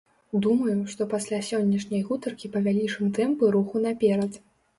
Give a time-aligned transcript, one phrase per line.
[0.45, 4.43] Думаю, што пасля сённяшняй гутаркі павялічым тэмпы руху наперад.